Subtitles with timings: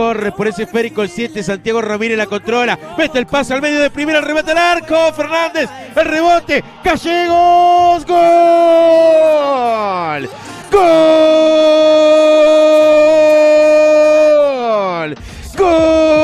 [0.00, 1.42] Corre por ese esférico el 7.
[1.42, 2.78] Santiago Ramírez la controla.
[2.96, 4.22] Mete el pase al medio de primera.
[4.22, 5.12] Remate al arco.
[5.12, 5.68] Fernández.
[5.94, 6.64] El rebote.
[6.82, 8.06] Gallegos.
[8.06, 8.16] Gol.
[10.72, 10.80] Gol.
[15.58, 16.16] Gol.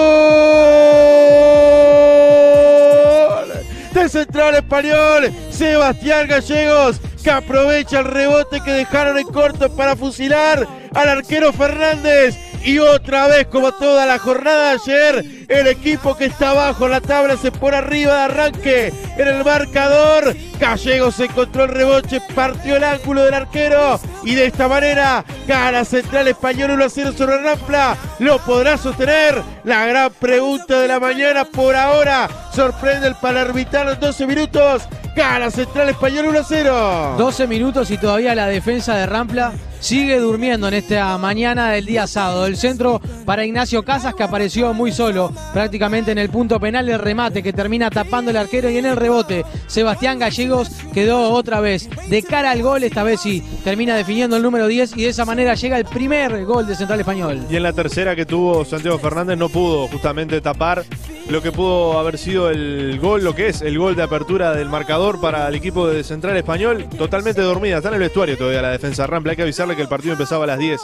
[3.92, 5.30] Del central español.
[5.50, 10.64] Sebastián Gallegos que aprovecha el rebote que dejaron en corto para fusilar
[10.94, 12.38] al arquero Fernández.
[12.64, 16.92] Y otra vez, como toda la jornada de ayer, el equipo que está abajo en
[16.92, 20.36] la tabla se pone arriba de arranque en el marcador.
[20.60, 26.28] Gallegos encontró el rebote, partió el ángulo del arquero y de esta manera gana Central
[26.28, 27.96] Español 1 a 0 sobre Rampla.
[28.20, 29.42] ¿Lo podrá sostener?
[29.64, 32.28] La gran pregunta de la mañana por ahora.
[32.54, 34.82] Sorprende el Palermitano en 12 minutos.
[35.16, 37.14] Gana Central Español 1 a 0.
[37.16, 39.54] 12 minutos y todavía la defensa de Rampla
[39.86, 42.46] sigue durmiendo en esta mañana del día sábado.
[42.46, 46.98] El centro para Ignacio Casas que apareció muy solo prácticamente en el punto penal del
[46.98, 51.88] remate que termina tapando el arquero y en el rebote Sebastián Gallegos quedó otra vez
[52.08, 55.24] de cara al gol, esta vez sí termina definiendo el número 10 y de esa
[55.24, 57.46] manera llega el primer gol de Central Español.
[57.48, 60.84] Y en la tercera que tuvo Santiago Fernández no pudo justamente tapar
[61.28, 64.68] lo que pudo haber sido el gol, lo que es el gol de apertura del
[64.68, 68.70] marcador para el equipo de Central Español, totalmente dormida, está en el vestuario todavía la
[68.70, 70.80] defensa Rampla, hay que avisarle que el partido empezaba a las 10,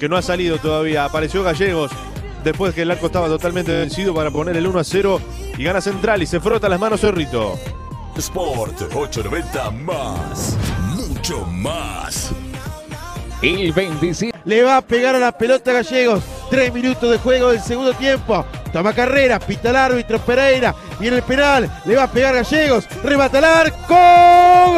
[0.00, 1.90] que no ha salido todavía, apareció Gallegos,
[2.44, 5.20] después que el arco estaba totalmente vencido para poner el 1 a 0
[5.58, 7.58] y gana Central y se frota las manos Cerrito.
[8.16, 10.56] Sport 890 más,
[10.96, 12.32] mucho más.
[13.42, 14.36] El 27.
[14.44, 16.24] Le va a pegar a la pelota Gallegos.
[16.50, 18.44] Tres minutos de juego del segundo tiempo.
[18.72, 20.74] Toma carrera, pita el árbitro Pereira.
[20.98, 22.88] Viene el penal, le va a pegar Gallegos.
[23.04, 24.77] Rebata al arco.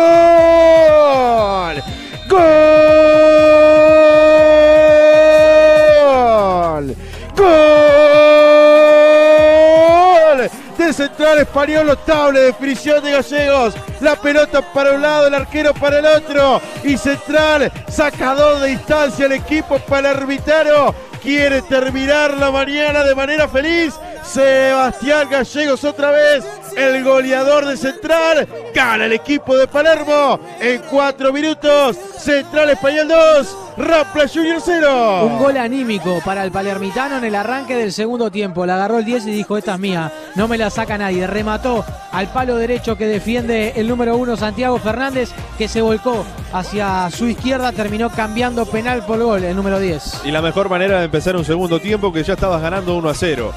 [11.51, 13.75] Español, notable definición de Gallegos.
[14.01, 16.63] La pelota para un lado, el arquero para el otro.
[16.85, 20.95] Y Central, sacador de distancia el equipo palermitano.
[21.21, 23.95] Quiere terminar la mañana de manera feliz.
[24.23, 26.45] Sebastián Gallegos otra vez,
[26.77, 28.47] el goleador de Central.
[28.73, 31.97] Gana el equipo de Palermo en cuatro minutos.
[32.17, 35.27] Central Español 2, Rampla Junior 0.
[35.27, 38.67] Un gol anímico para el palermitano en el arranque del segundo tiempo.
[38.67, 41.27] La agarró el 10 y dijo, esta es mía, no me la saca nadie.
[41.27, 47.11] Remató al palo derecho que defiende el número uno Santiago Fernández, que se volcó hacia
[47.11, 50.23] su izquierda, terminó cambiando penal por gol, el número 10.
[50.25, 53.15] Y la mejor manera de empezar un segundo tiempo que ya estabas ganando 1 a
[53.15, 53.53] 0.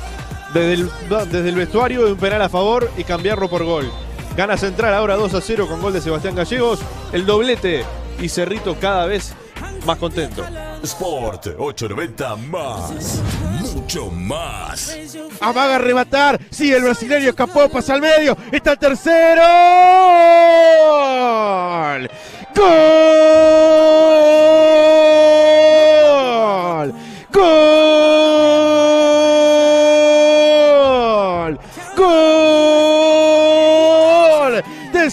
[0.54, 0.90] Desde el,
[1.30, 3.92] desde el vestuario, un penal a favor y cambiarlo por gol.
[4.38, 6.80] Gana Central ahora 2 a 0 con gol de Sebastián Gallegos.
[7.12, 7.84] El doblete
[8.22, 9.36] y Cerrito cada vez
[9.86, 10.46] más contento.
[10.84, 13.22] Sport 890 más,
[13.62, 14.98] mucho más.
[15.40, 16.40] Amaga a rematar.
[16.50, 18.36] Sigue el brasileño, escapó, pasa al medio.
[18.52, 19.44] Está el tercero.
[22.56, 24.63] ¡Gol!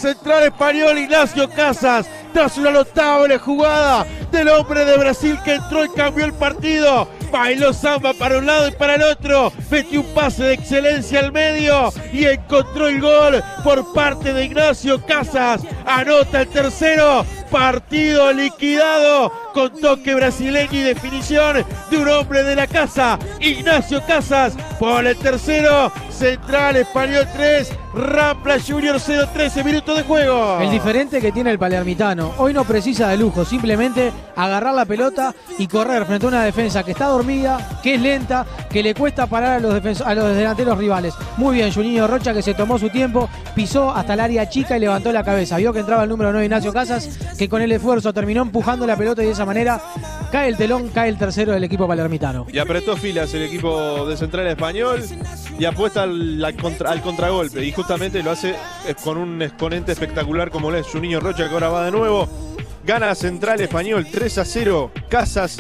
[0.01, 2.09] Central español Ignacio Casas.
[2.33, 7.09] Tras una notable jugada del hombre de Brasil que entró y cambió el partido.
[7.31, 9.53] Bailó samba para un lado y para el otro.
[9.71, 15.05] Metió un pase de excelencia al medio y encontró el gol por parte de Ignacio
[15.05, 15.63] Casas.
[15.85, 17.27] Anota el tercero.
[17.51, 23.19] Partido liquidado con toque brasileño y definición de un hombre de la casa.
[23.41, 25.93] Ignacio Casas por el tercero.
[26.21, 30.59] Central Español 3, Rampla Junior 0, 13 minutos de juego.
[30.61, 32.35] El diferente que tiene el palermitano.
[32.37, 36.83] Hoy no precisa de lujo, simplemente agarrar la pelota y correr frente a una defensa
[36.83, 40.37] que está dormida, que es lenta, que le cuesta parar a los, defenso- a los
[40.37, 41.15] delanteros rivales.
[41.39, 44.81] Muy bien, Juninho Rocha que se tomó su tiempo, pisó hasta el área chica y
[44.81, 45.57] levantó la cabeza.
[45.57, 48.95] Vio que entraba el número 9 Ignacio Casas, que con el esfuerzo terminó empujando la
[48.95, 49.81] pelota y de esa manera
[50.31, 52.47] cae el telón, cae el tercero del equipo palermitano.
[52.53, 55.03] Y apretó filas el equipo de Central Español
[55.59, 57.65] y apuesta al, al contra- al contragolpe.
[57.65, 58.51] Y justamente lo hace
[58.87, 62.29] eh, con un exponente espectacular como lo es Juninho Rocha, que ahora va de nuevo.
[62.85, 64.91] Gana Central Español 3 a 0.
[65.09, 65.59] Casas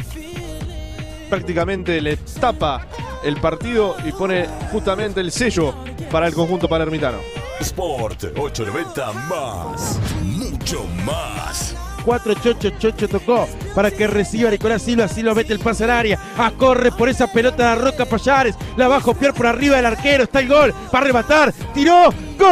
[1.28, 2.86] prácticamente le tapa
[3.22, 5.74] el partido y pone justamente el sello
[6.10, 7.18] para el conjunto palermitano.
[7.60, 11.76] Sport 890 más, mucho más.
[12.04, 16.18] Cuatro Chocho, Chocho tocó para que reciba Nicolás Silva, Silva mete el pase al área,
[16.36, 20.24] a corre por esa pelota la Roca Payares, la va a por arriba del arquero,
[20.24, 22.46] está el gol, va a rematar, tiró, gol,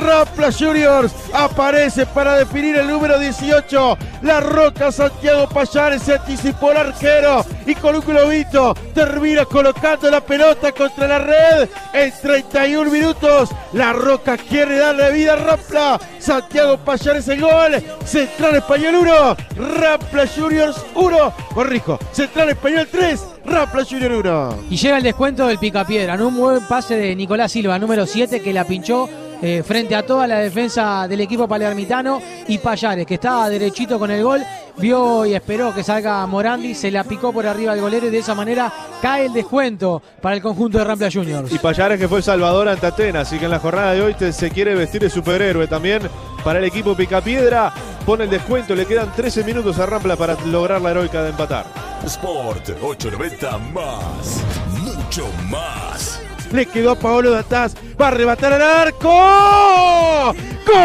[0.00, 1.12] Rampla Juniors.
[1.32, 3.98] Aparece para definir el número 18.
[4.22, 10.20] La Roca Santiago Payares se anticipó el arquero y con un globito termina colocando la
[10.20, 13.50] pelota contra la red en 31 minutos.
[13.72, 16.00] La Roca quiere darle vida a Rampla.
[16.18, 17.82] Santiago Payares el gol.
[18.04, 19.36] Central Español 1.
[19.78, 21.34] Rampla Juniors 1.
[21.54, 21.98] Corrijo.
[22.12, 23.20] Central Español 3.
[23.44, 24.58] Rampla Junior 1.
[24.70, 28.40] Y llega el descuento del Picapiedra, en un buen pase de Nicolás Silva, número 7,
[28.42, 29.08] que la pinchó
[29.42, 34.10] eh, frente a toda la defensa del equipo palermitano y Payares, que estaba derechito con
[34.10, 34.42] el gol,
[34.76, 38.18] vio y esperó que salga Morandi, se la picó por arriba al golero y de
[38.18, 38.72] esa manera
[39.02, 41.52] cae el descuento para el conjunto de Rampla Juniors.
[41.52, 44.14] Y Payares que fue el salvador ante Atenas, así que en la jornada de hoy
[44.14, 46.02] te- se quiere vestir de superhéroe también
[46.44, 47.72] para el equipo Picapiedra.
[48.06, 51.66] Pone el descuento, le quedan 13 minutos a Rampla para lograr la heroica de empatar.
[52.06, 54.42] Sport 890 más.
[54.82, 56.19] Mucho más.
[56.52, 57.74] Le quedó a Paolo Dataz.
[58.00, 60.34] Va a arrebatar al arco.
[60.66, 60.80] ¡Gol!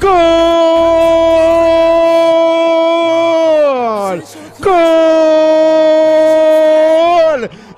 [0.00, 0.20] ¡Gol!
[4.58, 4.70] ¡Gol!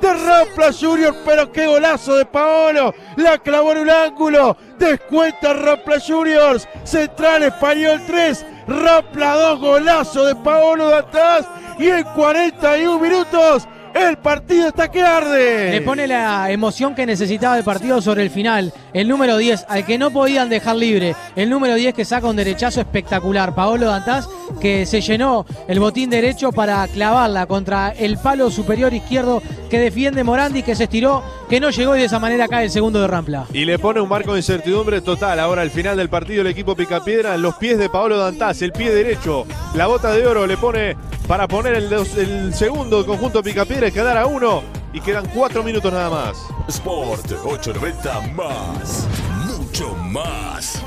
[0.00, 2.94] De Rampla Junior, pero qué golazo de Paolo.
[3.16, 4.56] La clavó en un ángulo.
[4.78, 6.66] Descuenta Rampla Juniors.
[6.84, 8.46] Central Español 3.
[8.68, 9.60] Rampla 2.
[9.60, 11.46] Golazo de Paolo Dataz.
[11.78, 13.68] Y en 41 minutos
[14.08, 15.70] el partido está que arde.
[15.70, 18.72] Le pone la emoción que necesitaba el partido sobre el final.
[18.92, 21.14] El número 10, al que no podían dejar libre.
[21.36, 23.54] El número 10 que saca un derechazo espectacular.
[23.54, 24.28] Paolo Dantás,
[24.60, 30.24] que se llenó el botín derecho para clavarla contra el palo superior izquierdo que defiende
[30.24, 33.06] Morandi, que se estiró, que no llegó y de esa manera cae el segundo de
[33.06, 33.46] Rampla.
[33.52, 35.40] Y le pone un marco de incertidumbre total.
[35.40, 38.92] Ahora al final del partido el equipo Picapiedra los pies de Paolo Dantás, el pie
[38.94, 40.96] derecho, la bota de oro le pone
[41.32, 44.62] para poner el, dos- el segundo conjunto Picapiedra y quedar a uno.
[44.92, 46.36] Y quedan cuatro minutos nada más.
[46.68, 49.08] Sport 890 más.
[49.46, 50.82] Mucho más.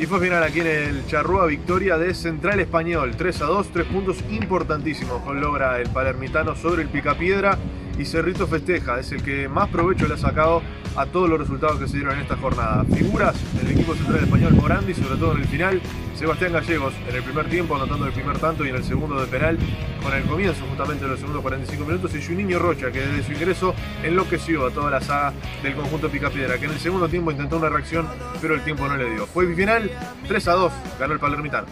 [0.00, 3.14] Y fue final aquí en el Charrúa, victoria de Central Español.
[3.16, 7.56] 3 a 2, tres puntos importantísimos con logra el palermitano sobre el Picapiedra.
[7.96, 10.62] Y Cerrito festeja, es el que más provecho le ha sacado
[10.96, 12.84] a todos los resultados que se dieron en esta jornada.
[12.92, 15.80] Figuras del equipo central español Morandi, sobre todo en el final.
[16.14, 19.26] Sebastián Gallegos en el primer tiempo anotando el primer tanto y en el segundo de
[19.26, 19.58] penal
[20.02, 22.14] con el comienzo justamente de los segundos 45 minutos.
[22.14, 25.32] Y Juninho Rocha que desde su ingreso enloqueció a toda la saga
[25.62, 28.06] del conjunto Picapiedra que en el segundo tiempo intentó una reacción
[28.40, 29.26] pero el tiempo no le dio.
[29.26, 29.90] Fue final
[30.28, 31.66] 3 a 2, ganó el Palermitano.